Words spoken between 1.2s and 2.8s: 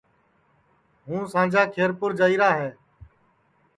سانجا کھیرپُور جائیرا ہے